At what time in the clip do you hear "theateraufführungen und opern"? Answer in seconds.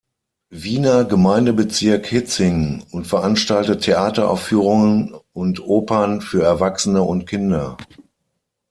3.83-6.21